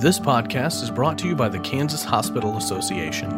This 0.00 0.20
podcast 0.20 0.80
is 0.84 0.92
brought 0.92 1.18
to 1.18 1.26
you 1.26 1.34
by 1.34 1.48
the 1.48 1.58
Kansas 1.58 2.04
Hospital 2.04 2.56
Association. 2.56 3.30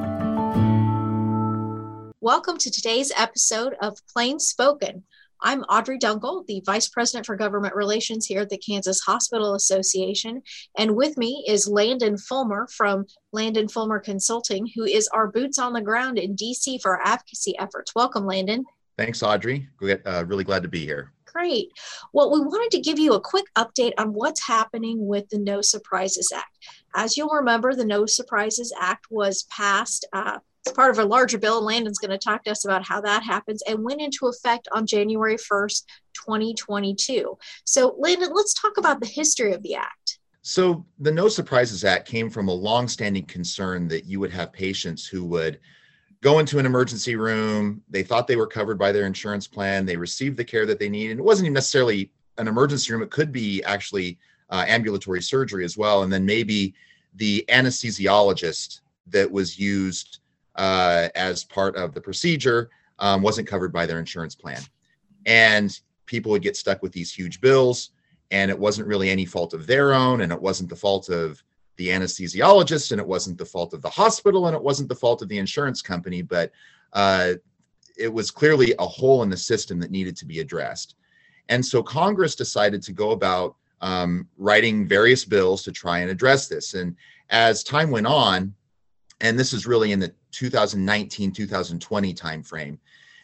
Welcome 2.20 2.58
to 2.58 2.70
today's 2.70 3.10
episode 3.16 3.76
of 3.80 3.96
Plain 4.12 4.38
Spoken. 4.38 5.04
I'm 5.40 5.62
Audrey 5.62 5.98
Dunkel, 5.98 6.46
the 6.46 6.62
Vice 6.66 6.86
President 6.86 7.24
for 7.24 7.34
Government 7.34 7.74
Relations 7.74 8.26
here 8.26 8.42
at 8.42 8.50
the 8.50 8.58
Kansas 8.58 9.00
Hospital 9.00 9.54
Association. 9.54 10.42
And 10.76 10.96
with 10.96 11.16
me 11.16 11.46
is 11.48 11.66
Landon 11.66 12.18
Fulmer 12.18 12.68
from 12.70 13.06
Landon 13.32 13.66
Fulmer 13.66 13.98
Consulting, 13.98 14.68
who 14.76 14.84
is 14.84 15.08
our 15.14 15.28
boots 15.28 15.58
on 15.58 15.72
the 15.72 15.80
ground 15.80 16.18
in 16.18 16.36
DC 16.36 16.82
for 16.82 16.98
our 16.98 17.06
advocacy 17.06 17.58
efforts. 17.58 17.94
Welcome, 17.94 18.26
Landon. 18.26 18.66
Thanks, 18.98 19.22
Audrey. 19.22 19.66
Uh, 19.82 20.26
really 20.26 20.44
glad 20.44 20.62
to 20.62 20.68
be 20.68 20.84
here. 20.84 21.10
Great. 21.32 21.70
Well, 22.12 22.32
we 22.32 22.40
wanted 22.40 22.70
to 22.72 22.82
give 22.82 22.98
you 22.98 23.14
a 23.14 23.20
quick 23.20 23.44
update 23.56 23.92
on 23.98 24.12
what's 24.12 24.46
happening 24.46 25.06
with 25.06 25.28
the 25.28 25.38
No 25.38 25.60
Surprises 25.60 26.32
Act. 26.34 26.56
As 26.94 27.16
you'll 27.16 27.30
remember, 27.30 27.74
the 27.74 27.84
No 27.84 28.06
Surprises 28.06 28.72
Act 28.80 29.06
was 29.10 29.44
passed 29.44 30.06
uh, 30.12 30.38
as 30.66 30.72
part 30.72 30.90
of 30.90 30.98
a 30.98 31.04
larger 31.04 31.38
bill, 31.38 31.58
and 31.58 31.66
Landon's 31.66 31.98
going 31.98 32.10
to 32.10 32.18
talk 32.18 32.44
to 32.44 32.50
us 32.50 32.64
about 32.64 32.86
how 32.86 33.00
that 33.00 33.22
happens 33.22 33.62
and 33.62 33.84
went 33.84 34.00
into 34.00 34.26
effect 34.26 34.68
on 34.72 34.86
January 34.86 35.36
1st, 35.36 35.84
2022. 36.14 37.38
So, 37.64 37.94
Landon, 37.98 38.30
let's 38.34 38.54
talk 38.54 38.76
about 38.76 39.00
the 39.00 39.06
history 39.06 39.52
of 39.52 39.62
the 39.62 39.76
act. 39.76 40.18
So, 40.42 40.84
the 40.98 41.12
No 41.12 41.28
Surprises 41.28 41.84
Act 41.84 42.08
came 42.08 42.28
from 42.28 42.48
a 42.48 42.54
longstanding 42.54 43.26
concern 43.26 43.88
that 43.88 44.06
you 44.06 44.20
would 44.20 44.32
have 44.32 44.52
patients 44.52 45.06
who 45.06 45.24
would 45.26 45.60
go 46.22 46.38
into 46.38 46.58
an 46.58 46.66
emergency 46.66 47.16
room. 47.16 47.82
They 47.88 48.02
thought 48.02 48.26
they 48.26 48.36
were 48.36 48.46
covered 48.46 48.78
by 48.78 48.92
their 48.92 49.06
insurance 49.06 49.46
plan. 49.46 49.86
They 49.86 49.96
received 49.96 50.36
the 50.36 50.44
care 50.44 50.66
that 50.66 50.78
they 50.78 50.88
needed. 50.88 51.12
And 51.12 51.20
it 51.20 51.24
wasn't 51.24 51.46
even 51.46 51.54
necessarily 51.54 52.10
an 52.38 52.48
emergency 52.48 52.92
room, 52.92 53.02
it 53.02 53.10
could 53.10 53.32
be 53.32 53.62
actually 53.64 54.18
uh, 54.50 54.64
ambulatory 54.66 55.22
surgery 55.22 55.64
as 55.64 55.76
well. 55.76 56.02
And 56.02 56.12
then 56.12 56.24
maybe 56.24 56.74
the 57.14 57.44
anesthesiologist 57.48 58.80
that 59.08 59.30
was 59.30 59.58
used 59.58 60.20
uh, 60.56 61.08
as 61.14 61.44
part 61.44 61.76
of 61.76 61.94
the 61.94 62.00
procedure 62.00 62.70
um, 62.98 63.22
wasn't 63.22 63.48
covered 63.48 63.72
by 63.72 63.86
their 63.86 63.98
insurance 63.98 64.34
plan. 64.34 64.60
And 65.26 65.78
people 66.06 66.30
would 66.32 66.42
get 66.42 66.56
stuck 66.56 66.82
with 66.82 66.92
these 66.92 67.12
huge 67.12 67.40
bills, 67.40 67.90
and 68.30 68.50
it 68.50 68.58
wasn't 68.58 68.88
really 68.88 69.10
any 69.10 69.24
fault 69.24 69.54
of 69.54 69.66
their 69.66 69.92
own, 69.92 70.20
and 70.22 70.32
it 70.32 70.40
wasn't 70.40 70.68
the 70.68 70.76
fault 70.76 71.08
of 71.08 71.42
the 71.80 71.88
anesthesiologist, 71.88 72.92
and 72.92 73.00
it 73.00 73.06
wasn't 73.06 73.38
the 73.38 73.44
fault 73.44 73.72
of 73.72 73.80
the 73.80 73.88
hospital, 73.88 74.46
and 74.46 74.54
it 74.54 74.62
wasn't 74.62 74.86
the 74.86 74.94
fault 74.94 75.22
of 75.22 75.28
the 75.28 75.38
insurance 75.38 75.80
company, 75.80 76.20
but 76.20 76.52
uh, 76.92 77.32
it 77.96 78.12
was 78.12 78.30
clearly 78.30 78.74
a 78.78 78.86
hole 78.86 79.22
in 79.22 79.30
the 79.30 79.36
system 79.36 79.80
that 79.80 79.90
needed 79.90 80.14
to 80.14 80.26
be 80.26 80.40
addressed. 80.40 80.96
And 81.48 81.64
so 81.64 81.82
Congress 81.82 82.34
decided 82.34 82.82
to 82.82 82.92
go 82.92 83.12
about 83.12 83.56
um, 83.80 84.28
writing 84.36 84.86
various 84.86 85.24
bills 85.24 85.62
to 85.62 85.72
try 85.72 86.00
and 86.00 86.10
address 86.10 86.48
this. 86.48 86.74
And 86.74 86.94
as 87.30 87.64
time 87.64 87.90
went 87.90 88.06
on, 88.06 88.54
and 89.22 89.38
this 89.38 89.54
is 89.54 89.66
really 89.66 89.92
in 89.92 90.00
the 90.00 90.12
2019 90.32 91.32
2020 91.32 92.14
timeframe, 92.14 92.76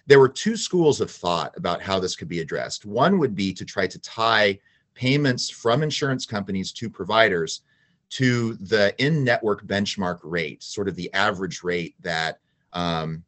there 0.06 0.18
were 0.18 0.30
two 0.30 0.56
schools 0.56 1.02
of 1.02 1.10
thought 1.10 1.54
about 1.58 1.82
how 1.82 2.00
this 2.00 2.16
could 2.16 2.28
be 2.28 2.40
addressed. 2.40 2.86
One 2.86 3.18
would 3.18 3.34
be 3.34 3.52
to 3.52 3.66
try 3.66 3.86
to 3.86 3.98
tie 3.98 4.58
payments 4.94 5.50
from 5.50 5.82
insurance 5.82 6.24
companies 6.24 6.72
to 6.72 6.88
providers 6.88 7.60
to 8.08 8.54
the 8.54 8.94
in-network 8.98 9.66
benchmark 9.66 10.20
rate, 10.22 10.62
sort 10.62 10.88
of 10.88 10.94
the 10.94 11.12
average 11.12 11.62
rate 11.62 11.94
that 12.00 12.38
um, 12.72 13.24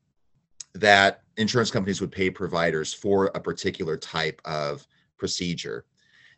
that 0.75 1.23
insurance 1.37 1.71
companies 1.71 2.01
would 2.01 2.13
pay 2.13 2.31
providers 2.31 2.93
for 2.93 3.27
a 3.35 3.41
particular 3.41 3.97
type 3.97 4.41
of 4.45 4.87
procedure. 5.17 5.85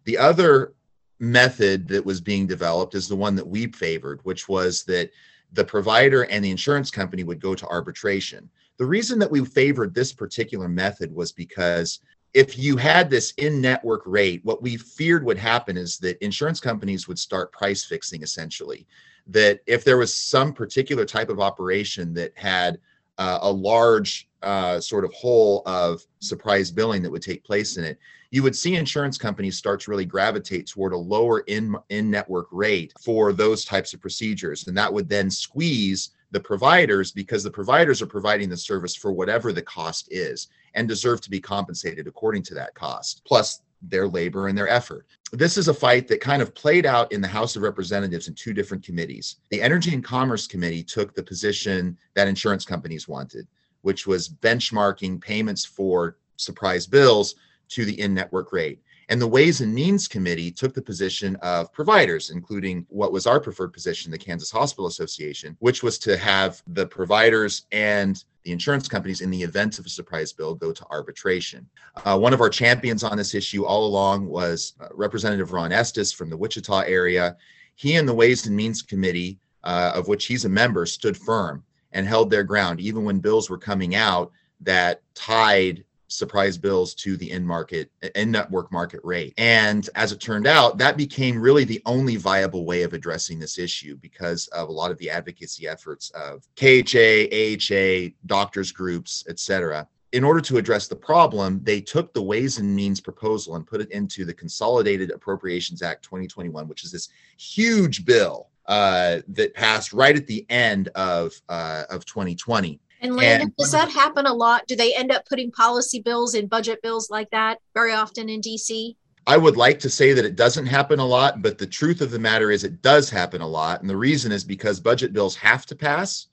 The 0.05 0.17
other 0.17 0.75
method 1.19 1.87
that 1.89 2.05
was 2.05 2.21
being 2.21 2.47
developed 2.47 2.95
is 2.95 3.09
the 3.09 3.17
one 3.17 3.35
that 3.37 3.47
we 3.47 3.67
favored, 3.67 4.21
which 4.23 4.49
was 4.49 4.85
that 4.85 5.11
the 5.53 5.65
provider 5.65 6.23
and 6.25 6.45
the 6.45 6.51
insurance 6.51 6.91
company 6.91 7.25
would 7.25 7.41
go 7.41 7.55
to 7.55 7.67
arbitration. 7.67 8.49
The 8.79 8.87
reason 8.87 9.19
that 9.19 9.31
we 9.31 9.45
favored 9.45 9.95
this 9.95 10.13
particular 10.13 10.69
method 10.69 11.15
was 11.15 11.33
because 11.33 12.01
if 12.35 12.59
you 12.59 12.77
had 12.77 13.11
this 13.11 13.33
in 13.39 13.61
network 13.61 14.03
rate, 14.07 14.45
what 14.45 14.63
we 14.63 14.77
feared 14.77 15.25
would 15.25 15.39
happen 15.39 15.77
is 15.77 15.99
that 15.99 16.23
insurance 16.25 16.61
companies 16.61 17.09
would 17.09 17.19
start 17.19 17.53
price 17.53 17.85
fixing 17.85 18.23
essentially. 18.23 18.87
That 19.27 19.61
if 19.67 19.85
there 19.85 19.99
was 19.99 20.15
some 20.15 20.53
particular 20.53 21.05
type 21.05 21.29
of 21.29 21.41
operation 21.41 22.15
that 22.15 22.33
had 22.37 22.79
uh, 23.19 23.39
a 23.43 23.53
large 23.53 24.29
uh, 24.43 24.81
sort 24.81 25.05
of 25.05 25.13
hole 25.13 25.63
of 25.67 26.03
surprise 26.21 26.71
billing 26.71 27.03
that 27.03 27.11
would 27.11 27.23
take 27.23 27.45
place 27.45 27.77
in 27.77 27.85
it, 27.85 27.99
you 28.31 28.43
would 28.43 28.57
see 28.57 28.77
insurance 28.77 29.19
companies 29.19 29.57
start 29.57 29.81
to 29.81 29.91
really 29.91 30.05
gravitate 30.05 30.67
toward 30.67 30.93
a 30.93 30.97
lower 30.97 31.41
in 31.41 31.75
in 31.91 32.11
network 32.11 32.47
rate 32.53 32.93
for 33.01 33.33
those 33.33 33.65
types 33.65 33.93
of 33.93 34.01
procedures, 34.01 34.67
and 34.69 34.77
that 34.77 34.93
would 34.93 35.09
then 35.09 35.31
squeeze 35.31 36.11
the 36.31 36.41
providers 36.41 37.13
because 37.13 37.43
the 37.43 37.51
providers 37.51 38.01
are 38.01 38.07
providing 38.07 38.49
the 38.49 38.57
service 38.57 38.95
for 38.95 39.13
whatever 39.13 39.53
the 39.53 39.63
cost 39.63 40.09
is 40.11 40.49
and 40.75 40.89
deserve 40.89 41.21
to 41.21 41.31
be 41.31 41.41
compensated 41.41 42.07
according 42.07 42.43
to 42.45 42.55
that 42.55 42.75
cost, 42.75 43.23
plus 43.27 43.63
their 43.83 44.07
labor 44.07 44.49
and 44.49 44.57
their 44.57 44.69
effort. 44.69 45.07
This 45.33 45.57
is 45.57 45.69
a 45.69 45.75
fight 45.75 46.07
that 46.09 46.21
kind 46.21 46.43
of 46.43 46.55
played 46.55 46.87
out 46.87 47.11
in 47.13 47.21
the 47.21 47.29
House 47.29 47.57
of 47.57 47.63
Representatives 47.63 48.29
in 48.29 48.35
two 48.35 48.53
different 48.53 48.85
committees. 48.85 49.37
The 49.51 49.63
Energy 49.63 49.95
and 49.95 50.05
Commerce 50.05 50.47
Committee 50.47 50.85
took 50.85 51.15
the 51.15 51.23
position 51.23 51.97
that 52.15 52.29
insurance 52.29 52.65
companies 52.65 53.09
wanted, 53.09 53.47
which 53.83 54.07
was 54.07 54.29
benchmarking 54.29 55.21
payments 55.21 55.65
for 55.65 56.19
surprise 56.37 56.87
bills 56.87 57.37
to 57.71 57.85
the 57.85 57.99
in 58.01 58.13
network 58.13 58.53
rate. 58.53 58.81
And 59.11 59.21
the 59.21 59.27
Ways 59.27 59.61
and 59.61 59.75
Means 59.75 60.07
Committee 60.07 60.53
took 60.53 60.73
the 60.73 60.81
position 60.81 61.35
of 61.43 61.73
providers, 61.73 62.31
including 62.31 62.87
what 62.89 63.11
was 63.11 63.27
our 63.27 63.41
preferred 63.41 63.73
position, 63.73 64.13
the 64.13 64.17
Kansas 64.17 64.53
Hospital 64.53 64.87
Association, 64.87 65.57
which 65.59 65.83
was 65.83 65.99
to 65.99 66.17
have 66.17 66.63
the 66.69 66.87
providers 66.87 67.67
and 67.73 68.25
the 68.45 68.53
insurance 68.53 68.87
companies, 68.87 69.21
in 69.21 69.31
the 69.31 69.43
event 69.43 69.81
of 69.81 69.85
a 69.85 69.89
surprise 69.89 70.33
bill, 70.33 70.55
go 70.55 70.71
to 70.71 70.87
arbitration. 70.91 71.69
Uh, 72.05 72.17
one 72.17 72.33
of 72.33 72.41
our 72.41 72.49
champions 72.49 73.03
on 73.03 73.17
this 73.17 73.35
issue 73.35 73.65
all 73.65 73.85
along 73.85 74.29
was 74.29 74.75
uh, 74.81 74.87
Representative 74.93 75.53
Ron 75.53 75.73
Estes 75.73 76.13
from 76.13 76.31
the 76.31 76.37
Wichita 76.37 76.83
area. 76.83 77.37
He 77.75 77.97
and 77.97 78.09
the 78.09 78.15
Ways 78.15 78.47
and 78.47 78.55
Means 78.55 78.81
Committee, 78.81 79.41
uh, 79.65 79.91
of 79.93 80.07
which 80.07 80.27
he's 80.27 80.45
a 80.45 80.49
member, 80.49 80.87
stood 80.87 81.17
firm 81.17 81.65
and 81.91 82.07
held 82.07 82.31
their 82.31 82.45
ground, 82.45 82.79
even 82.79 83.05
when 83.05 83.19
bills 83.19 83.51
were 83.51 83.59
coming 83.59 83.97
out 83.97 84.31
that 84.61 85.03
tied 85.15 85.85
surprise 86.11 86.59
bills 86.59 86.95
to 86.95 87.17
the 87.17 87.31
end 87.31 87.47
market 87.47 87.91
in 88.17 88.31
network 88.31 88.71
market 88.73 89.01
rate 89.05 89.33
and 89.39 89.89
as 89.95 90.11
it 90.11 90.21
turned 90.21 90.47
out 90.47 90.77
that 90.77 90.97
became 90.97 91.41
really 91.41 91.63
the 91.65 91.81
only 91.87 92.17
viable 92.17 92.65
way 92.65 92.83
of 92.83 92.93
addressing 92.93 93.39
this 93.39 93.59
issue 93.59 93.97
because 93.97 94.49
of 94.49 94.69
a 94.69 94.73
lot 94.73 94.91
of 94.91 94.99
the 94.99 95.09
advocacy 95.09 95.69
efforts 95.69 96.11
of 96.11 96.47
KHA, 96.57 97.29
AHA, 97.33 98.15
doctors 98.27 98.73
groups, 98.73 99.25
etc. 99.29 99.87
In 100.13 100.25
order 100.25 100.41
to 100.41 100.57
address 100.57 100.89
the 100.89 100.97
problem, 100.97 101.61
they 101.63 101.81
took 101.81 102.13
the 102.13 102.23
Ways 102.23 102.59
and 102.59 102.75
Means 102.75 103.01
proposal 103.01 103.57
and 103.57 103.67
put 103.67 103.81
it 103.81 103.91
into 103.93 104.25
the 104.25 104.35
Consolidated 104.35 105.11
Appropriations 105.11 105.83
Act 105.83 106.03
2021, 106.03 106.67
which 106.67 106.85
is 106.85 106.91
this 106.91 107.11
huge 107.39 108.05
bill 108.05 108.49
uh, 108.67 109.21
that 109.29 109.55
passed 109.55 109.93
right 109.93 110.17
at 110.17 110.27
the 110.27 110.45
end 110.51 110.89
of 110.95 111.33
uh, 111.49 111.85
of 111.91 112.05
2020 112.05 112.81
and 113.01 113.17
Landon, 113.17 113.49
and, 113.49 113.57
does 113.57 113.73
that 113.73 113.91
happen 113.91 114.27
a 114.27 114.33
lot? 114.33 114.67
Do 114.67 114.77
they 114.77 114.95
end 114.95 115.11
up 115.11 115.27
putting 115.27 115.51
policy 115.51 116.01
bills 116.01 116.35
and 116.35 116.49
budget 116.49 116.83
bills 116.83 117.11
like 117.11 117.31
that 117.31 117.59
very 117.75 117.93
often 117.93 118.29
in 118.29 118.41
DC? 118.41 118.97
I 119.27 119.37
would 119.37 119.57
like 119.57 119.79
to 119.81 119.91
say 119.91 120.13
that 120.13 120.25
it 120.25 120.37
doesn't 120.37 120.67
happen 120.67 120.99
a 120.99 121.07
lot, 121.07 121.43
but 121.43 121.59
the 121.59 121.67
truth 121.67 122.01
of 122.01 122.11
the 122.11 122.19
matter 122.19 122.51
is 122.51 122.65
it 122.65 122.83
does 122.83 123.11
happen 123.11 123.41
a 123.41 123.47
lot. 123.47 123.81
And 123.81 123.89
the 123.89 123.97
reason 123.97 124.33
is 124.33 124.45
because 124.45 124.81
budget 124.81 125.13
bills 125.13 125.37
have 125.37 125.67
to 125.67 125.77
pass. 125.77 126.27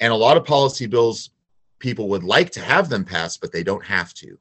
And 0.00 0.12
a 0.12 0.16
lot 0.16 0.36
of 0.36 0.44
policy 0.44 0.86
bills, 0.86 1.30
people 1.78 2.08
would 2.08 2.24
like 2.24 2.50
to 2.50 2.60
have 2.60 2.88
them 2.88 3.04
pass, 3.04 3.36
but 3.36 3.52
they 3.52 3.62
don't 3.62 3.84
have 3.84 4.14
to. 4.14 4.38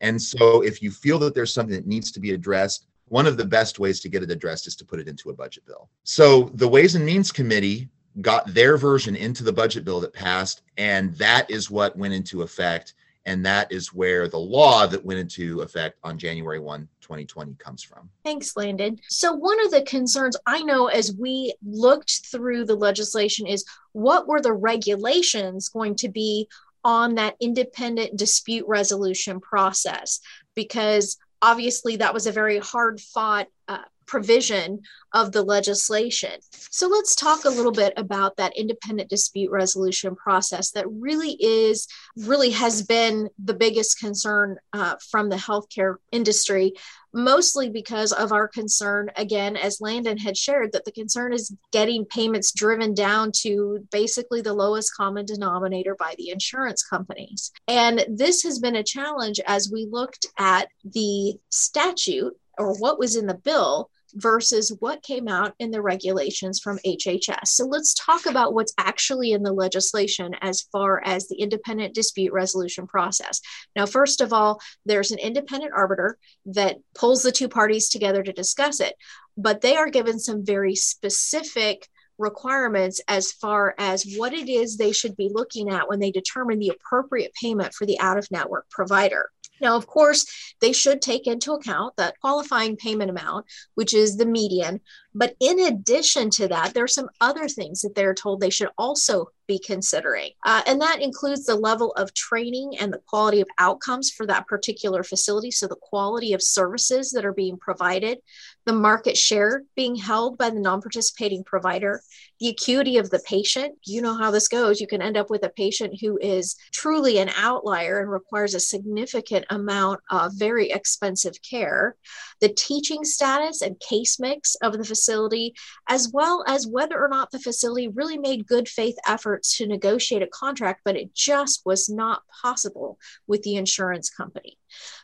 And 0.00 0.20
so 0.20 0.62
if 0.62 0.82
you 0.82 0.90
feel 0.90 1.18
that 1.20 1.34
there's 1.34 1.52
something 1.52 1.74
that 1.74 1.86
needs 1.86 2.10
to 2.12 2.20
be 2.20 2.32
addressed, 2.32 2.86
one 3.08 3.26
of 3.26 3.36
the 3.36 3.44
best 3.44 3.78
ways 3.78 4.00
to 4.00 4.08
get 4.08 4.22
it 4.22 4.30
addressed 4.30 4.66
is 4.66 4.76
to 4.76 4.84
put 4.84 5.00
it 5.00 5.08
into 5.08 5.30
a 5.30 5.34
budget 5.34 5.66
bill. 5.66 5.88
So 6.04 6.50
the 6.54 6.68
Ways 6.68 6.94
and 6.94 7.04
Means 7.04 7.32
Committee 7.32 7.88
got 8.20 8.52
their 8.52 8.76
version 8.76 9.16
into 9.16 9.44
the 9.44 9.52
budget 9.52 9.84
bill 9.84 10.00
that 10.00 10.12
passed, 10.12 10.62
and 10.76 11.14
that 11.16 11.50
is 11.50 11.70
what 11.70 11.96
went 11.96 12.14
into 12.14 12.42
effect. 12.42 12.94
And 13.26 13.44
that 13.44 13.70
is 13.70 13.92
where 13.92 14.28
the 14.28 14.38
law 14.38 14.86
that 14.86 15.04
went 15.04 15.20
into 15.20 15.60
effect 15.60 15.98
on 16.02 16.18
January 16.18 16.58
1, 16.58 16.88
2020 17.02 17.54
comes 17.58 17.82
from. 17.82 18.08
Thanks, 18.24 18.56
Landon. 18.56 18.98
So, 19.08 19.34
one 19.34 19.62
of 19.64 19.70
the 19.70 19.82
concerns 19.82 20.36
I 20.46 20.62
know 20.62 20.86
as 20.86 21.14
we 21.14 21.54
looked 21.62 22.26
through 22.26 22.64
the 22.64 22.74
legislation 22.74 23.46
is 23.46 23.64
what 23.92 24.26
were 24.26 24.40
the 24.40 24.54
regulations 24.54 25.68
going 25.68 25.96
to 25.96 26.08
be 26.08 26.48
on 26.82 27.16
that 27.16 27.36
independent 27.40 28.16
dispute 28.16 28.66
resolution 28.66 29.38
process? 29.38 30.20
Because 30.54 31.18
obviously 31.42 31.96
that 31.96 32.14
was 32.14 32.26
a 32.26 32.32
very 32.32 32.58
hard 32.58 33.00
fought 33.00 33.48
uh, 33.68 33.78
provision 34.10 34.80
of 35.14 35.32
the 35.32 35.42
legislation. 35.42 36.32
So 36.50 36.88
let's 36.88 37.14
talk 37.14 37.44
a 37.44 37.50
little 37.50 37.72
bit 37.72 37.92
about 37.96 38.36
that 38.36 38.56
independent 38.56 39.08
dispute 39.08 39.50
resolution 39.50 40.16
process 40.16 40.72
that 40.72 40.86
really 40.90 41.36
is, 41.40 41.86
really 42.16 42.50
has 42.50 42.82
been 42.82 43.30
the 43.42 43.54
biggest 43.54 44.00
concern 44.00 44.58
uh, 44.72 44.96
from 45.10 45.28
the 45.28 45.36
healthcare 45.36 45.96
industry 46.12 46.74
mostly 47.12 47.68
because 47.68 48.12
of 48.12 48.32
our 48.32 48.46
concern, 48.46 49.10
again, 49.16 49.56
as 49.56 49.80
Landon 49.80 50.18
had 50.18 50.36
shared, 50.36 50.72
that 50.72 50.84
the 50.84 50.92
concern 50.92 51.32
is 51.32 51.54
getting 51.72 52.04
payments 52.04 52.52
driven 52.52 52.94
down 52.94 53.32
to 53.32 53.86
basically 53.90 54.40
the 54.40 54.52
lowest 54.52 54.94
common 54.96 55.26
denominator 55.26 55.96
by 55.98 56.14
the 56.18 56.30
insurance 56.30 56.82
companies. 56.84 57.50
And 57.66 58.04
this 58.08 58.42
has 58.42 58.58
been 58.58 58.76
a 58.76 58.84
challenge 58.84 59.40
as 59.46 59.70
we 59.72 59.86
looked 59.90 60.26
at 60.38 60.68
the 60.84 61.34
statute 61.50 62.36
or 62.58 62.74
what 62.78 62.98
was 62.98 63.16
in 63.16 63.26
the 63.26 63.34
bill 63.34 63.90
versus 64.14 64.74
what 64.80 65.02
came 65.02 65.28
out 65.28 65.54
in 65.58 65.70
the 65.70 65.82
regulations 65.82 66.60
from 66.60 66.78
HHS. 66.86 67.46
So 67.46 67.66
let's 67.66 67.94
talk 67.94 68.26
about 68.26 68.54
what's 68.54 68.74
actually 68.78 69.32
in 69.32 69.42
the 69.42 69.52
legislation 69.52 70.34
as 70.40 70.62
far 70.72 71.02
as 71.04 71.28
the 71.28 71.40
independent 71.40 71.94
dispute 71.94 72.32
resolution 72.32 72.86
process. 72.86 73.40
Now, 73.76 73.86
first 73.86 74.20
of 74.20 74.32
all, 74.32 74.60
there's 74.84 75.10
an 75.10 75.18
independent 75.18 75.72
arbiter 75.74 76.18
that 76.46 76.78
pulls 76.94 77.22
the 77.22 77.32
two 77.32 77.48
parties 77.48 77.88
together 77.88 78.22
to 78.22 78.32
discuss 78.32 78.80
it, 78.80 78.94
but 79.36 79.60
they 79.60 79.76
are 79.76 79.90
given 79.90 80.18
some 80.18 80.44
very 80.44 80.74
specific 80.74 81.88
requirements 82.20 83.00
as 83.08 83.32
far 83.32 83.74
as 83.78 84.14
what 84.16 84.34
it 84.34 84.48
is 84.48 84.76
they 84.76 84.92
should 84.92 85.16
be 85.16 85.30
looking 85.32 85.70
at 85.70 85.88
when 85.88 85.98
they 85.98 86.10
determine 86.10 86.58
the 86.58 86.68
appropriate 86.68 87.32
payment 87.34 87.72
for 87.72 87.86
the 87.86 87.98
out 87.98 88.18
of 88.18 88.30
network 88.30 88.68
provider. 88.70 89.30
Now, 89.60 89.76
of 89.76 89.86
course, 89.86 90.26
they 90.60 90.72
should 90.72 91.02
take 91.02 91.26
into 91.26 91.52
account 91.52 91.96
that 91.96 92.18
qualifying 92.20 92.76
payment 92.76 93.10
amount, 93.10 93.46
which 93.74 93.94
is 93.94 94.16
the 94.16 94.26
median. 94.26 94.80
But 95.14 95.34
in 95.40 95.60
addition 95.60 96.30
to 96.30 96.48
that, 96.48 96.74
there 96.74 96.84
are 96.84 96.88
some 96.88 97.10
other 97.20 97.48
things 97.48 97.82
that 97.82 97.94
they're 97.94 98.14
told 98.14 98.40
they 98.40 98.50
should 98.50 98.70
also 98.78 99.30
be 99.50 99.58
considering. 99.58 100.30
Uh, 100.46 100.62
and 100.68 100.80
that 100.80 101.02
includes 101.02 101.44
the 101.44 101.56
level 101.56 101.90
of 101.94 102.14
training 102.14 102.78
and 102.78 102.92
the 102.92 103.02
quality 103.08 103.40
of 103.40 103.48
outcomes 103.58 104.08
for 104.08 104.24
that 104.24 104.46
particular 104.46 105.02
facility. 105.02 105.50
So, 105.50 105.66
the 105.66 105.74
quality 105.74 106.34
of 106.34 106.40
services 106.40 107.10
that 107.10 107.24
are 107.24 107.32
being 107.32 107.56
provided, 107.56 108.18
the 108.64 108.72
market 108.72 109.16
share 109.16 109.64
being 109.74 109.96
held 109.96 110.38
by 110.38 110.50
the 110.50 110.60
non 110.60 110.80
participating 110.80 111.42
provider, 111.42 112.00
the 112.38 112.50
acuity 112.50 112.96
of 112.98 113.10
the 113.10 113.18
patient. 113.26 113.74
You 113.84 114.02
know 114.02 114.16
how 114.16 114.30
this 114.30 114.46
goes. 114.46 114.80
You 114.80 114.86
can 114.86 115.02
end 115.02 115.16
up 115.16 115.30
with 115.30 115.44
a 115.44 115.48
patient 115.48 115.98
who 116.00 116.16
is 116.18 116.54
truly 116.72 117.18
an 117.18 117.30
outlier 117.36 117.98
and 117.98 118.08
requires 118.08 118.54
a 118.54 118.60
significant 118.60 119.46
amount 119.50 119.98
of 120.12 120.30
very 120.36 120.70
expensive 120.70 121.34
care, 121.42 121.96
the 122.40 122.50
teaching 122.50 123.02
status 123.02 123.62
and 123.62 123.80
case 123.80 124.20
mix 124.20 124.54
of 124.62 124.78
the 124.78 124.84
facility, 125.00 125.54
as 125.88 126.10
well 126.12 126.44
as 126.46 126.66
whether 126.66 127.02
or 127.02 127.08
not 127.08 127.30
the 127.30 127.38
facility 127.38 127.88
really 127.88 128.18
made 128.18 128.46
good 128.46 128.68
faith 128.68 128.96
efforts 129.06 129.56
to 129.56 129.66
negotiate 129.66 130.22
a 130.22 130.26
contract, 130.26 130.82
but 130.84 130.96
it 130.96 131.14
just 131.14 131.62
was 131.64 131.88
not 131.88 132.22
possible 132.42 132.98
with 133.26 133.42
the 133.42 133.56
insurance 133.56 134.10
company. 134.10 134.58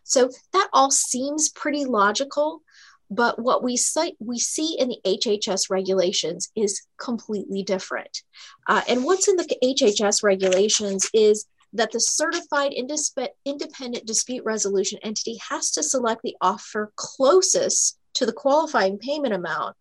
So 0.04 0.30
that 0.52 0.68
all 0.72 0.90
seems 0.90 1.48
pretty 1.48 1.84
logical. 1.84 2.62
But 3.08 3.38
what 3.38 3.62
we 3.62 3.76
see, 3.76 4.16
we 4.18 4.38
see 4.38 4.76
in 4.78 4.88
the 4.88 4.98
HHS 5.06 5.70
regulations 5.70 6.50
is 6.56 6.82
completely 6.98 7.62
different. 7.62 8.22
Uh, 8.66 8.82
and 8.88 9.04
what's 9.04 9.28
in 9.28 9.36
the 9.36 9.56
HHS 9.62 10.24
regulations 10.24 11.08
is 11.14 11.46
that 11.72 11.92
the 11.92 12.00
certified 12.00 12.72
independent 12.72 14.06
dispute 14.06 14.44
resolution 14.44 14.98
entity 15.02 15.38
has 15.48 15.70
to 15.72 15.82
select 15.82 16.22
the 16.22 16.36
offer 16.40 16.92
closest 16.96 17.95
to 18.16 18.26
the 18.26 18.32
qualifying 18.32 18.98
payment 18.98 19.34
amount 19.34 19.76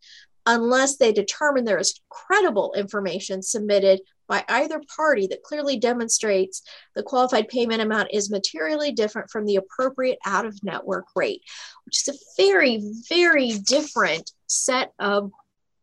unless 0.45 0.97
they 0.97 1.11
determine 1.11 1.65
there 1.65 1.79
is 1.79 1.99
credible 2.09 2.73
information 2.77 3.41
submitted 3.41 3.99
by 4.27 4.43
either 4.49 4.81
party 4.95 5.27
that 5.27 5.43
clearly 5.43 5.77
demonstrates 5.77 6.61
the 6.95 7.03
qualified 7.03 7.47
payment 7.47 7.81
amount 7.81 8.09
is 8.11 8.29
materially 8.29 8.91
different 8.91 9.29
from 9.29 9.45
the 9.45 9.55
appropriate 9.55 10.17
out 10.25 10.45
of 10.45 10.63
network 10.63 11.05
rate, 11.15 11.41
which 11.85 12.01
is 12.01 12.15
a 12.15 12.41
very, 12.41 12.81
very 13.09 13.53
different 13.53 14.31
set 14.47 14.93
of 14.99 15.31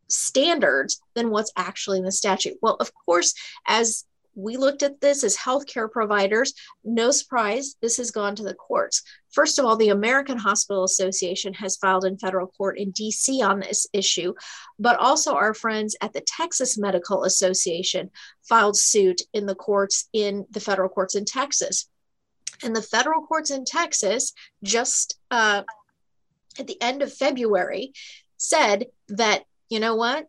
standards 0.09 1.01
than 1.15 1.31
what's 1.31 1.53
actually 1.57 1.99
in 1.99 2.05
the 2.05 2.13
statute. 2.13 2.57
Well, 2.61 2.77
of 2.79 2.93
course, 3.07 3.35
as 3.67 4.05
we 4.35 4.57
looked 4.57 4.83
at 4.83 5.01
this 5.01 5.25
as 5.25 5.37
healthcare 5.37 5.91
providers. 5.91 6.55
No 6.85 7.11
surprise, 7.11 7.77
this 7.81 7.99
has 7.99 8.11
gone 8.11 8.35
to 8.37 8.43
the 8.43 8.55
courts. 8.55 9.03
First 9.31 9.59
of 9.59 9.65
all, 9.65 9.77
the 9.77 9.91
American 9.91 10.39
Hospital 10.39 10.85
Association 10.85 11.55
has 11.55 11.77
filed 11.77 12.05
in 12.05 12.19
federal 12.19 12.47
court 12.47 12.79
in 12.79 12.93
DC 12.93 13.43
on 13.43 13.61
this 13.61 13.87
issue, 13.93 14.35
but 14.79 14.99
also 14.99 15.35
our 15.35 15.55
friends 15.55 15.97
at 16.01 16.13
the 16.13 16.23
Texas 16.23 16.79
Medical 16.79 17.25
Association 17.25 18.11
filed 18.43 18.77
suit 18.77 19.23
in 19.33 19.47
the 19.47 19.55
courts 19.55 20.09
in 20.13 20.47
the 20.51 20.61
federal 20.61 20.89
courts 20.89 21.15
in 21.15 21.25
Texas. 21.25 21.89
And 22.63 22.75
the 22.77 22.83
federal 22.83 23.27
courts 23.27 23.51
in 23.51 23.65
Texas 23.65 24.33
just 24.63 25.19
uh, 25.31 25.63
at 26.59 26.67
the 26.67 26.81
end 26.81 27.03
of 27.03 27.13
February 27.13 27.93
said 28.37 28.87
that, 29.09 29.45
you 29.69 29.81
know 29.81 29.97
what? 29.97 30.29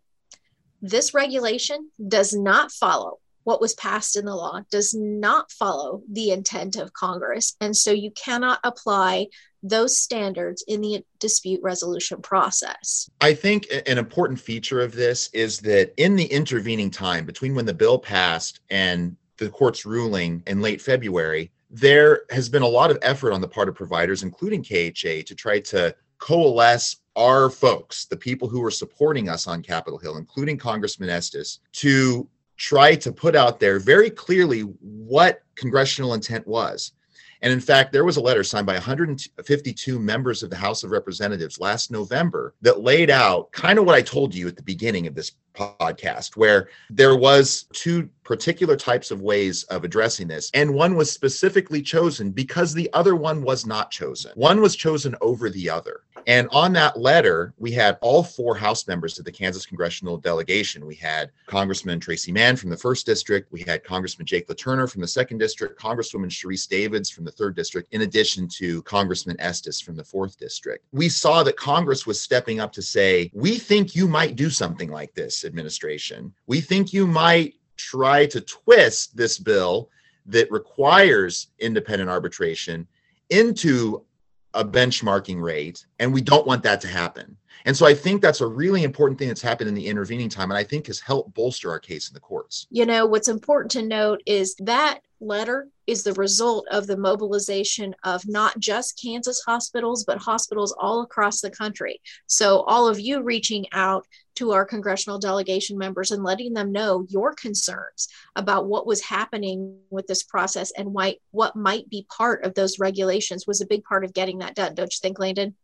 This 0.81 1.13
regulation 1.13 1.89
does 2.05 2.33
not 2.33 2.71
follow 2.71 3.19
what 3.43 3.61
was 3.61 3.73
passed 3.75 4.15
in 4.15 4.25
the 4.25 4.35
law 4.35 4.61
does 4.71 4.93
not 4.93 5.51
follow 5.51 6.01
the 6.11 6.31
intent 6.31 6.75
of 6.75 6.93
Congress. 6.93 7.55
And 7.59 7.75
so 7.75 7.91
you 7.91 8.11
cannot 8.11 8.59
apply 8.63 9.27
those 9.61 9.97
standards 9.97 10.63
in 10.67 10.81
the 10.81 11.05
dispute 11.19 11.61
resolution 11.63 12.21
process. 12.21 13.09
I 13.21 13.33
think 13.33 13.67
an 13.87 13.97
important 13.97 14.39
feature 14.39 14.81
of 14.81 14.93
this 14.93 15.29
is 15.33 15.59
that 15.59 15.93
in 15.97 16.15
the 16.15 16.25
intervening 16.25 16.91
time 16.91 17.25
between 17.25 17.55
when 17.55 17.65
the 17.65 17.73
bill 17.73 17.97
passed 17.97 18.59
and 18.69 19.15
the 19.37 19.49
court's 19.49 19.85
ruling 19.85 20.43
in 20.47 20.61
late 20.61 20.81
February, 20.81 21.51
there 21.69 22.23
has 22.29 22.49
been 22.49 22.61
a 22.61 22.67
lot 22.67 22.91
of 22.91 22.99
effort 23.01 23.33
on 23.33 23.41
the 23.41 23.47
part 23.47 23.69
of 23.69 23.75
providers, 23.75 24.21
including 24.21 24.63
KHA, 24.63 25.23
to 25.25 25.35
try 25.35 25.59
to 25.61 25.95
coalesce 26.19 26.97
our 27.15 27.49
folks, 27.49 28.05
the 28.05 28.17
people 28.17 28.47
who 28.47 28.63
are 28.63 28.71
supporting 28.71 29.29
us 29.29 29.47
on 29.47 29.61
Capitol 29.61 29.99
Hill, 29.99 30.17
including 30.17 30.57
Congressman 30.57 31.09
Estes, 31.09 31.59
to 31.73 32.27
try 32.63 32.95
to 32.95 33.11
put 33.11 33.35
out 33.35 33.59
there 33.59 33.77
very 33.77 34.09
clearly 34.09 34.61
what 34.61 35.41
congressional 35.55 36.13
intent 36.13 36.47
was. 36.47 36.93
And 37.41 37.51
in 37.51 37.59
fact, 37.59 37.91
there 37.91 38.05
was 38.05 38.15
a 38.15 38.21
letter 38.21 38.41
signed 38.41 38.65
by 38.65 38.75
152 38.75 39.99
members 39.99 40.43
of 40.43 40.49
the 40.49 40.55
House 40.55 40.85
of 40.85 40.91
Representatives 40.91 41.59
last 41.59 41.91
November 41.91 42.53
that 42.61 42.79
laid 42.79 43.09
out 43.09 43.51
kind 43.51 43.77
of 43.77 43.83
what 43.83 43.95
I 43.95 44.01
told 44.01 44.33
you 44.33 44.47
at 44.47 44.55
the 44.55 44.63
beginning 44.63 45.07
of 45.07 45.13
this 45.13 45.33
podcast, 45.53 46.37
where 46.37 46.69
there 46.89 47.17
was 47.17 47.65
two 47.73 48.09
particular 48.23 48.77
types 48.77 49.11
of 49.11 49.21
ways 49.21 49.63
of 49.63 49.83
addressing 49.83 50.29
this. 50.29 50.49
And 50.53 50.73
one 50.73 50.95
was 50.95 51.11
specifically 51.11 51.81
chosen 51.81 52.31
because 52.31 52.73
the 52.73 52.89
other 52.93 53.17
one 53.17 53.43
was 53.43 53.65
not 53.65 53.91
chosen. 53.91 54.31
One 54.35 54.61
was 54.61 54.77
chosen 54.77 55.13
over 55.19 55.49
the 55.49 55.69
other. 55.69 56.03
And 56.27 56.47
on 56.51 56.73
that 56.73 56.99
letter, 56.99 57.53
we 57.57 57.71
had 57.71 57.97
all 58.01 58.23
four 58.23 58.55
House 58.55 58.87
members 58.87 59.19
of 59.19 59.25
the 59.25 59.31
Kansas 59.31 59.65
congressional 59.65 60.17
delegation. 60.17 60.85
We 60.85 60.95
had 60.95 61.31
Congressman 61.47 61.99
Tracy 61.99 62.31
Mann 62.31 62.55
from 62.55 62.69
the 62.69 62.77
first 62.77 63.05
district. 63.05 63.51
We 63.51 63.61
had 63.61 63.83
Congressman 63.83 64.25
Jake 64.25 64.47
LaTurner 64.47 64.89
from 64.91 65.01
the 65.01 65.07
second 65.07 65.37
district, 65.37 65.79
Congresswoman 65.79 66.29
Sharice 66.29 66.67
Davids 66.67 67.09
from 67.09 67.25
the 67.25 67.31
third 67.31 67.55
district, 67.55 67.93
in 67.93 68.01
addition 68.01 68.47
to 68.59 68.81
Congressman 68.83 69.39
Estes 69.39 69.81
from 69.81 69.95
the 69.95 70.03
fourth 70.03 70.37
district. 70.37 70.85
We 70.91 71.09
saw 71.09 71.43
that 71.43 71.57
Congress 71.57 72.05
was 72.05 72.21
stepping 72.21 72.59
up 72.59 72.71
to 72.73 72.81
say, 72.81 73.31
we 73.33 73.57
think 73.57 73.95
you 73.95 74.07
might 74.07 74.35
do 74.35 74.49
something 74.49 74.89
like 74.89 75.13
this, 75.13 75.45
administration. 75.45 76.33
We 76.47 76.61
think 76.61 76.93
you 76.93 77.07
might 77.07 77.55
try 77.77 78.25
to 78.27 78.41
twist 78.41 79.17
this 79.17 79.37
bill 79.37 79.89
that 80.25 80.49
requires 80.51 81.47
independent 81.59 82.09
arbitration 82.09 82.87
into 83.29 84.05
a 84.53 84.63
benchmarking 84.63 85.41
rate 85.41 85.85
and 85.99 86.13
we 86.13 86.21
don't 86.21 86.47
want 86.47 86.63
that 86.63 86.81
to 86.81 86.87
happen 86.87 87.35
and 87.65 87.75
so 87.75 87.85
i 87.85 87.93
think 87.93 88.21
that's 88.21 88.41
a 88.41 88.47
really 88.47 88.83
important 88.83 89.17
thing 89.17 89.27
that's 89.27 89.41
happened 89.41 89.67
in 89.67 89.75
the 89.75 89.87
intervening 89.87 90.29
time 90.29 90.51
and 90.51 90.57
i 90.57 90.63
think 90.63 90.87
has 90.87 90.99
helped 90.99 91.33
bolster 91.33 91.69
our 91.69 91.79
case 91.79 92.09
in 92.09 92.13
the 92.13 92.19
courts 92.19 92.67
you 92.69 92.85
know 92.85 93.05
what's 93.05 93.27
important 93.27 93.71
to 93.71 93.81
note 93.81 94.21
is 94.25 94.55
that 94.55 94.99
letter 95.23 95.67
is 95.87 96.03
the 96.03 96.13
result 96.13 96.65
of 96.71 96.87
the 96.87 96.97
mobilization 96.97 97.95
of 98.03 98.27
not 98.27 98.57
just 98.59 98.99
Kansas 99.01 99.41
hospitals, 99.45 100.03
but 100.05 100.17
hospitals 100.17 100.75
all 100.77 101.01
across 101.01 101.41
the 101.41 101.49
country. 101.49 101.99
So, 102.27 102.61
all 102.61 102.87
of 102.87 102.99
you 102.99 103.21
reaching 103.21 103.65
out 103.71 104.05
to 104.35 104.51
our 104.51 104.65
congressional 104.65 105.19
delegation 105.19 105.77
members 105.77 106.11
and 106.11 106.23
letting 106.23 106.53
them 106.53 106.71
know 106.71 107.05
your 107.09 107.33
concerns 107.33 108.07
about 108.35 108.67
what 108.67 108.87
was 108.87 109.01
happening 109.01 109.77
with 109.89 110.07
this 110.07 110.23
process 110.23 110.71
and 110.77 110.93
why 110.93 111.15
what 111.31 111.55
might 111.55 111.89
be 111.89 112.05
part 112.09 112.43
of 112.43 112.53
those 112.55 112.79
regulations 112.79 113.45
was 113.45 113.61
a 113.61 113.67
big 113.67 113.83
part 113.83 114.03
of 114.03 114.13
getting 114.13 114.39
that 114.39 114.55
done. 114.55 114.73
Don't 114.75 114.93
you 114.93 114.99
think, 115.01 115.19
Landon? 115.19 115.55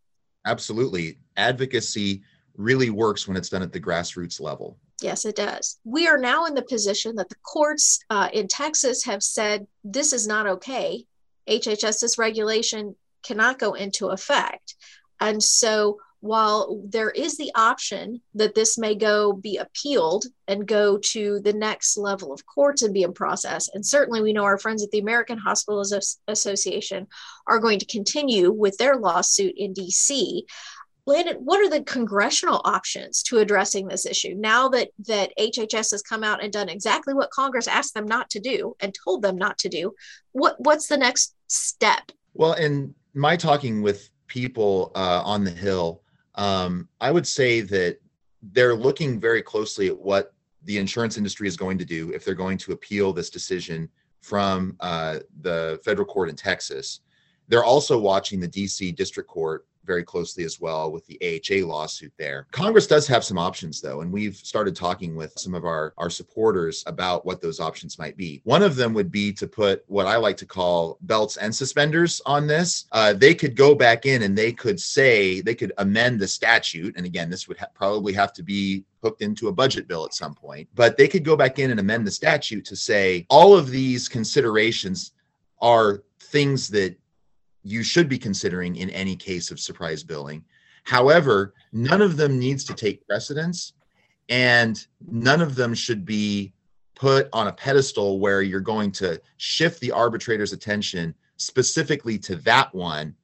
Absolutely. 0.44 1.18
Advocacy 1.36 2.22
really 2.56 2.90
works 2.90 3.26
when 3.26 3.36
it's 3.36 3.48
done 3.48 3.62
at 3.62 3.72
the 3.72 3.80
grassroots 3.80 4.40
level. 4.40 4.78
Yes, 5.02 5.24
it 5.24 5.36
does. 5.36 5.78
We 5.84 6.06
are 6.08 6.18
now 6.18 6.44
in 6.44 6.54
the 6.54 6.62
position 6.62 7.16
that 7.16 7.28
the 7.28 7.36
courts 7.36 8.00
uh, 8.10 8.28
in 8.32 8.48
Texas 8.48 9.04
have 9.04 9.22
said 9.22 9.66
this 9.82 10.12
is 10.12 10.26
not 10.26 10.46
okay. 10.46 11.06
HHS's 11.48 12.18
regulation 12.18 12.94
cannot 13.22 13.58
go 13.58 13.74
into 13.74 14.08
effect. 14.08 14.76
And 15.20 15.42
so 15.42 15.98
while 16.20 16.82
there 16.84 17.10
is 17.10 17.36
the 17.36 17.50
option 17.54 18.20
that 18.34 18.54
this 18.54 18.76
may 18.76 18.94
go 18.94 19.32
be 19.32 19.56
appealed 19.56 20.26
and 20.48 20.66
go 20.66 20.98
to 20.98 21.40
the 21.40 21.52
next 21.52 21.96
level 21.96 22.32
of 22.32 22.44
courts 22.46 22.82
and 22.82 22.92
be 22.92 23.02
in 23.02 23.12
process, 23.12 23.68
and 23.72 23.84
certainly 23.84 24.22
we 24.22 24.32
know 24.32 24.44
our 24.44 24.58
friends 24.58 24.84
at 24.84 24.90
the 24.90 24.98
American 24.98 25.38
Hospital 25.38 25.82
Association 26.28 27.06
are 27.46 27.58
going 27.58 27.78
to 27.78 27.86
continue 27.86 28.52
with 28.52 28.76
their 28.76 28.96
lawsuit 28.96 29.54
in 29.56 29.72
DC. 29.72 30.42
Landon, 31.06 31.36
what 31.38 31.60
are 31.60 31.70
the 31.70 31.82
congressional 31.82 32.60
options 32.64 33.22
to 33.24 33.38
addressing 33.38 33.88
this 33.88 34.04
issue 34.04 34.34
now 34.36 34.68
that 34.68 34.90
that 35.06 35.32
HHS 35.38 35.92
has 35.92 36.02
come 36.02 36.22
out 36.22 36.42
and 36.42 36.52
done 36.52 36.68
exactly 36.68 37.14
what 37.14 37.30
Congress 37.30 37.66
asked 37.66 37.94
them 37.94 38.06
not 38.06 38.28
to 38.30 38.40
do 38.40 38.76
and 38.80 38.94
told 38.94 39.22
them 39.22 39.36
not 39.36 39.58
to 39.58 39.68
do? 39.68 39.94
What 40.32 40.56
what's 40.58 40.86
the 40.86 40.98
next 40.98 41.34
step? 41.46 42.12
Well, 42.34 42.52
in 42.52 42.94
my 43.14 43.36
talking 43.36 43.82
with 43.82 44.10
people 44.26 44.92
uh, 44.94 45.22
on 45.24 45.44
the 45.44 45.50
Hill, 45.50 46.02
um, 46.40 46.88
I 47.02 47.10
would 47.10 47.26
say 47.26 47.60
that 47.60 47.98
they're 48.42 48.74
looking 48.74 49.20
very 49.20 49.42
closely 49.42 49.88
at 49.88 49.98
what 49.98 50.32
the 50.64 50.78
insurance 50.78 51.18
industry 51.18 51.46
is 51.46 51.54
going 51.54 51.76
to 51.76 51.84
do 51.84 52.10
if 52.14 52.24
they're 52.24 52.34
going 52.34 52.56
to 52.58 52.72
appeal 52.72 53.12
this 53.12 53.28
decision 53.28 53.90
from 54.22 54.74
uh, 54.80 55.18
the 55.42 55.78
federal 55.84 56.06
court 56.06 56.30
in 56.30 56.36
Texas. 56.36 57.00
They're 57.48 57.64
also 57.64 57.98
watching 57.98 58.40
the 58.40 58.48
DC 58.48 58.96
District 58.96 59.28
Court 59.28 59.66
very 59.84 60.04
closely 60.04 60.44
as 60.44 60.60
well 60.60 60.90
with 60.90 61.06
the 61.06 61.18
AHA 61.22 61.66
lawsuit 61.66 62.12
there. 62.18 62.46
Congress 62.50 62.86
does 62.86 63.06
have 63.06 63.24
some 63.24 63.38
options 63.38 63.80
though, 63.80 64.00
and 64.00 64.12
we've 64.12 64.36
started 64.36 64.76
talking 64.76 65.16
with 65.16 65.32
some 65.36 65.54
of 65.54 65.64
our, 65.64 65.94
our 65.98 66.10
supporters 66.10 66.84
about 66.86 67.24
what 67.24 67.40
those 67.40 67.60
options 67.60 67.98
might 67.98 68.16
be. 68.16 68.40
One 68.44 68.62
of 68.62 68.76
them 68.76 68.94
would 68.94 69.10
be 69.10 69.32
to 69.34 69.46
put 69.46 69.84
what 69.86 70.06
I 70.06 70.16
like 70.16 70.36
to 70.38 70.46
call 70.46 70.98
belts 71.02 71.36
and 71.36 71.54
suspenders 71.54 72.20
on 72.26 72.46
this. 72.46 72.86
Uh, 72.92 73.12
they 73.12 73.34
could 73.34 73.56
go 73.56 73.74
back 73.74 74.06
in 74.06 74.22
and 74.22 74.36
they 74.36 74.52
could 74.52 74.78
say, 74.78 75.40
they 75.40 75.54
could 75.54 75.72
amend 75.78 76.20
the 76.20 76.28
statute. 76.28 76.96
And 76.96 77.06
again, 77.06 77.30
this 77.30 77.48
would 77.48 77.58
ha- 77.58 77.66
probably 77.74 78.12
have 78.12 78.32
to 78.34 78.42
be 78.42 78.84
hooked 79.02 79.22
into 79.22 79.48
a 79.48 79.52
budget 79.52 79.88
bill 79.88 80.04
at 80.04 80.14
some 80.14 80.34
point, 80.34 80.68
but 80.74 80.96
they 80.96 81.08
could 81.08 81.24
go 81.24 81.36
back 81.36 81.58
in 81.58 81.70
and 81.70 81.80
amend 81.80 82.06
the 82.06 82.10
statute 82.10 82.64
to 82.66 82.76
say 82.76 83.26
all 83.30 83.56
of 83.56 83.70
these 83.70 84.08
considerations 84.08 85.12
are 85.60 86.02
things 86.20 86.68
that 86.68 86.96
you 87.62 87.82
should 87.82 88.08
be 88.08 88.18
considering 88.18 88.76
in 88.76 88.90
any 88.90 89.16
case 89.16 89.50
of 89.50 89.60
surprise 89.60 90.02
billing. 90.02 90.44
However, 90.84 91.54
none 91.72 92.02
of 92.02 92.16
them 92.16 92.38
needs 92.38 92.64
to 92.64 92.74
take 92.74 93.06
precedence 93.06 93.74
and 94.28 94.86
none 95.06 95.40
of 95.40 95.54
them 95.56 95.74
should 95.74 96.04
be 96.04 96.52
put 96.94 97.28
on 97.32 97.48
a 97.48 97.52
pedestal 97.52 98.18
where 98.20 98.42
you're 98.42 98.60
going 98.60 98.92
to 98.92 99.20
shift 99.36 99.80
the 99.80 99.90
arbitrator's 99.90 100.52
attention 100.52 101.14
specifically 101.36 102.18
to 102.18 102.36
that 102.36 102.74
one 102.74 103.14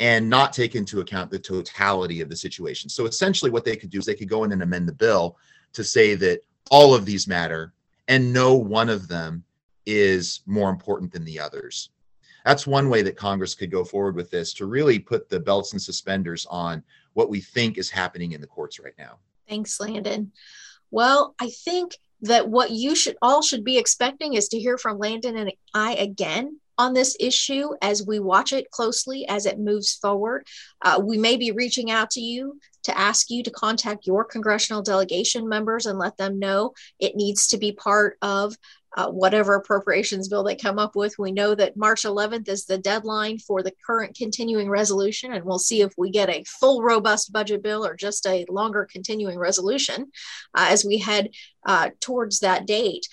and 0.00 0.28
not 0.28 0.52
take 0.52 0.74
into 0.74 1.00
account 1.00 1.30
the 1.30 1.38
totality 1.38 2.20
of 2.20 2.28
the 2.28 2.36
situation. 2.36 2.90
So 2.90 3.06
essentially 3.06 3.50
what 3.50 3.64
they 3.64 3.76
could 3.76 3.90
do 3.90 3.98
is 3.98 4.06
they 4.06 4.14
could 4.14 4.28
go 4.28 4.44
in 4.44 4.52
and 4.52 4.62
amend 4.62 4.88
the 4.88 4.92
bill 4.92 5.36
to 5.74 5.84
say 5.84 6.14
that 6.16 6.40
all 6.70 6.94
of 6.94 7.04
these 7.04 7.28
matter 7.28 7.72
and 8.08 8.32
no 8.32 8.54
one 8.54 8.88
of 8.88 9.08
them 9.08 9.44
is 9.86 10.40
more 10.46 10.70
important 10.70 11.12
than 11.12 11.24
the 11.24 11.38
others 11.38 11.90
that's 12.44 12.66
one 12.66 12.88
way 12.88 13.02
that 13.02 13.16
Congress 13.16 13.54
could 13.54 13.70
go 13.70 13.84
forward 13.84 14.16
with 14.16 14.30
this 14.30 14.52
to 14.54 14.66
really 14.66 14.98
put 14.98 15.28
the 15.28 15.40
belts 15.40 15.72
and 15.72 15.80
suspenders 15.80 16.46
on 16.50 16.82
what 17.14 17.30
we 17.30 17.40
think 17.40 17.78
is 17.78 17.90
happening 17.90 18.32
in 18.32 18.40
the 18.40 18.46
courts 18.46 18.80
right 18.80 18.94
now. 18.98 19.18
Thanks, 19.48 19.78
Landon. 19.80 20.32
Well, 20.90 21.34
I 21.40 21.50
think 21.50 21.96
that 22.22 22.48
what 22.48 22.70
you 22.70 22.94
should 22.94 23.16
all 23.20 23.42
should 23.42 23.64
be 23.64 23.78
expecting 23.78 24.34
is 24.34 24.48
to 24.48 24.58
hear 24.58 24.78
from 24.78 24.98
Landon 24.98 25.36
and 25.36 25.52
I 25.74 25.94
again 25.94 26.60
on 26.78 26.94
this 26.94 27.16
issue 27.20 27.70
as 27.82 28.06
we 28.06 28.18
watch 28.18 28.52
it 28.52 28.70
closely 28.70 29.26
as 29.28 29.46
it 29.46 29.58
moves 29.58 29.94
forward. 29.94 30.46
Uh, 30.80 31.00
we 31.02 31.18
may 31.18 31.36
be 31.36 31.52
reaching 31.52 31.90
out 31.90 32.10
to 32.10 32.20
you 32.20 32.58
to 32.84 32.98
ask 32.98 33.30
you 33.30 33.42
to 33.42 33.50
contact 33.50 34.06
your 34.06 34.24
congressional 34.24 34.82
delegation 34.82 35.48
members 35.48 35.86
and 35.86 35.98
let 35.98 36.16
them 36.16 36.38
know 36.38 36.72
it 36.98 37.14
needs 37.14 37.46
to 37.48 37.58
be 37.58 37.72
part 37.72 38.16
of 38.22 38.56
uh, 38.96 39.08
whatever 39.08 39.54
appropriations 39.54 40.28
bill 40.28 40.42
they 40.42 40.54
come 40.54 40.78
up 40.78 40.94
with. 40.94 41.18
We 41.18 41.32
know 41.32 41.54
that 41.54 41.76
March 41.76 42.02
11th 42.02 42.48
is 42.48 42.66
the 42.66 42.78
deadline 42.78 43.38
for 43.38 43.62
the 43.62 43.72
current 43.86 44.16
continuing 44.16 44.68
resolution, 44.68 45.32
and 45.32 45.44
we'll 45.44 45.58
see 45.58 45.80
if 45.80 45.92
we 45.96 46.10
get 46.10 46.28
a 46.28 46.44
full, 46.44 46.82
robust 46.82 47.32
budget 47.32 47.62
bill 47.62 47.86
or 47.86 47.96
just 47.96 48.26
a 48.26 48.44
longer 48.48 48.86
continuing 48.90 49.38
resolution 49.38 50.10
uh, 50.54 50.66
as 50.68 50.84
we 50.84 50.98
head 50.98 51.30
uh, 51.66 51.90
towards 52.00 52.40
that 52.40 52.66
date. 52.66 53.06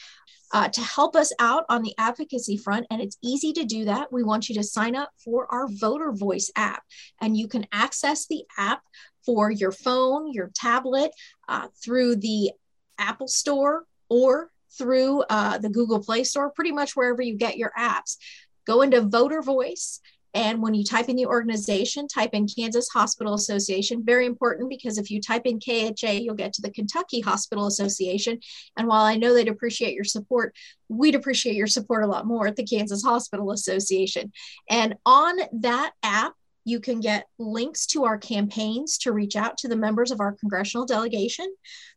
Uh, 0.51 0.67
to 0.67 0.81
help 0.81 1.15
us 1.15 1.31
out 1.37 1.63
on 1.69 1.83
the 1.83 1.93
advocacy 1.99 2.57
front, 2.57 2.87
and 2.89 3.03
it's 3.03 3.19
easy 3.21 3.53
to 3.53 3.63
do 3.65 3.85
that. 3.85 4.11
We 4.11 4.23
want 4.23 4.49
you 4.49 4.55
to 4.55 4.63
sign 4.63 4.95
up 4.95 5.11
for 5.23 5.45
our 5.53 5.67
Voter 5.69 6.11
Voice 6.11 6.51
app, 6.55 6.81
and 7.21 7.37
you 7.37 7.47
can 7.47 7.67
access 7.71 8.25
the 8.25 8.45
app 8.57 8.81
for 9.23 9.51
your 9.51 9.71
phone, 9.71 10.33
your 10.33 10.49
tablet, 10.55 11.11
uh, 11.47 11.67
through 11.83 12.15
the 12.15 12.51
Apple 12.97 13.27
Store 13.27 13.85
or 14.09 14.49
through 14.77 15.23
uh, 15.29 15.57
the 15.57 15.69
Google 15.69 15.99
Play 15.99 16.23
Store, 16.23 16.51
pretty 16.51 16.71
much 16.71 16.95
wherever 16.95 17.21
you 17.21 17.35
get 17.35 17.57
your 17.57 17.71
apps. 17.77 18.17
Go 18.65 18.81
into 18.81 19.01
Voter 19.01 19.41
Voice. 19.41 19.99
And 20.33 20.61
when 20.61 20.75
you 20.75 20.83
type 20.83 21.09
in 21.09 21.15
the 21.15 21.25
organization, 21.25 22.07
type 22.07 22.31
in 22.33 22.47
Kansas 22.47 22.87
Hospital 22.89 23.33
Association. 23.33 24.05
Very 24.05 24.27
important 24.27 24.69
because 24.69 24.99
if 24.99 25.09
you 25.09 25.19
type 25.19 25.45
in 25.45 25.59
KHA, 25.59 26.11
you'll 26.11 26.35
get 26.35 26.53
to 26.53 26.61
the 26.61 26.69
Kentucky 26.69 27.19
Hospital 27.21 27.65
Association. 27.65 28.39
And 28.77 28.87
while 28.87 29.03
I 29.03 29.15
know 29.15 29.33
they'd 29.33 29.47
appreciate 29.47 29.95
your 29.95 30.03
support, 30.03 30.55
we'd 30.87 31.15
appreciate 31.15 31.55
your 31.55 31.67
support 31.67 32.03
a 32.03 32.07
lot 32.07 32.27
more 32.27 32.45
at 32.45 32.55
the 32.55 32.65
Kansas 32.65 33.03
Hospital 33.03 33.51
Association. 33.51 34.31
And 34.69 34.95
on 35.03 35.39
that 35.61 35.93
app, 36.03 36.33
you 36.69 36.79
can 36.79 36.99
get 36.99 37.25
links 37.39 37.85
to 37.87 38.05
our 38.05 38.17
campaigns 38.17 38.97
to 38.99 39.11
reach 39.11 39.35
out 39.35 39.57
to 39.57 39.67
the 39.67 39.75
members 39.75 40.11
of 40.11 40.19
our 40.19 40.33
congressional 40.33 40.85
delegation. 40.85 41.47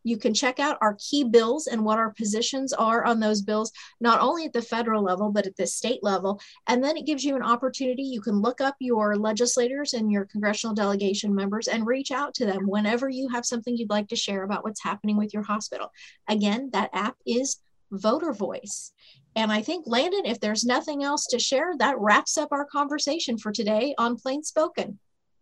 You 0.03 0.17
can 0.17 0.33
check 0.33 0.59
out 0.59 0.79
our 0.81 0.97
key 0.99 1.25
bills 1.25 1.67
and 1.67 1.85
what 1.85 1.99
our 1.99 2.11
positions 2.13 2.73
are 2.73 3.05
on 3.05 3.21
those 3.21 3.43
bills, 3.43 3.71
not 4.01 4.21
only 4.21 4.47
at 4.47 4.53
the 4.53 4.63
federal 4.63 5.03
level, 5.03 5.31
but 5.31 5.47
at 5.47 5.57
the 5.57 5.67
state 5.67 6.03
level. 6.03 6.41
And 6.67 6.83
then 6.83 6.97
it 6.97 7.07
gives 7.07 7.23
you 7.23 7.37
an 7.37 7.43
opportunity. 7.43 8.03
You 8.03 8.23
can 8.23 8.41
look 8.41 8.61
up 8.61 8.77
your 8.81 9.17
legislators 9.17 9.93
and 9.93 10.11
your 10.11 10.25
congressional 10.25 10.75
delegation 10.75 11.35
members 11.35 11.69
and 11.69 11.87
reach 11.87 12.11
out 12.11 12.33
to 12.35 12.47
them 12.47 12.67
whenever 12.67 13.09
you 13.09 13.29
have 13.29 13.45
something 13.45 13.77
you'd 13.77 13.91
like 13.91 14.09
to 14.09 14.17
share 14.17 14.43
about 14.43 14.65
what's 14.65 14.83
happening 14.83 15.19
with 15.19 15.35
your 15.35 15.43
hospital. 15.43 15.91
Again, 16.29 16.71
that 16.73 16.91
app 16.95 17.17
is 17.27 17.59
Voter 17.93 18.33
Voice. 18.33 18.93
And 19.37 19.53
I 19.53 19.63
think, 19.63 19.85
Landon, 19.87 20.27
if 20.27 20.41
there's 20.41 20.65
nothing 20.65 21.03
else 21.03 21.27
to 21.27 21.39
share, 21.39 21.73
that 21.79 21.99
wraps 21.99 22.37
up 22.37 22.49
our 22.53 22.65
conversation 22.67 23.39
for 23.39 23.53
today 23.53 23.95
on 23.99 24.17
Plain 24.17 24.43
Spoken. 24.43 24.99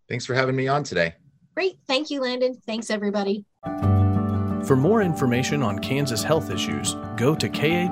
Thanks 0.09 0.27
for 0.27 0.35
having 0.35 0.57
me 0.57 0.69
on 0.69 0.85
today. 0.85 1.15
Great. 1.55 1.79
Thank 1.89 2.11
you, 2.11 2.21
Landon. 2.21 2.61
Thanks, 2.67 2.91
everybody. 2.91 3.45
For 4.65 4.77
more 4.77 5.03
information 5.03 5.63
on 5.63 5.79
Kansas 5.79 6.23
health 6.23 6.51
issues, 6.51 6.95
go 7.17 7.35
to 7.35 7.49
kha-net.org. 7.49 7.91